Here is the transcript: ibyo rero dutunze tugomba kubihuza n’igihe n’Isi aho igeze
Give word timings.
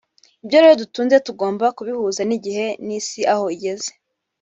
ibyo 0.43 0.57
rero 0.61 0.75
dutunze 0.81 1.15
tugomba 1.27 1.65
kubihuza 1.77 2.21
n’igihe 2.27 2.65
n’Isi 2.85 3.21
aho 3.33 3.45
igeze 3.55 3.91